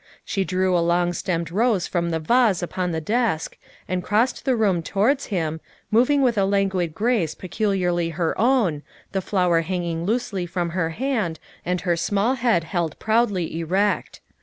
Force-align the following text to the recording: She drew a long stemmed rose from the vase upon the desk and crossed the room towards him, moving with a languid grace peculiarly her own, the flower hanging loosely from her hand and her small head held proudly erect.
She 0.25 0.43
drew 0.43 0.75
a 0.75 0.81
long 0.81 1.13
stemmed 1.13 1.51
rose 1.51 1.85
from 1.85 2.09
the 2.09 2.19
vase 2.19 2.63
upon 2.63 2.89
the 2.89 2.99
desk 2.99 3.55
and 3.87 4.03
crossed 4.03 4.45
the 4.45 4.55
room 4.55 4.81
towards 4.81 5.27
him, 5.27 5.61
moving 5.91 6.23
with 6.23 6.39
a 6.39 6.45
languid 6.45 6.95
grace 6.95 7.35
peculiarly 7.35 8.09
her 8.09 8.35
own, 8.41 8.81
the 9.11 9.21
flower 9.21 9.61
hanging 9.61 10.03
loosely 10.03 10.47
from 10.47 10.71
her 10.71 10.89
hand 10.89 11.39
and 11.63 11.81
her 11.81 11.95
small 11.95 12.33
head 12.33 12.63
held 12.63 12.97
proudly 12.97 13.59
erect. 13.59 14.21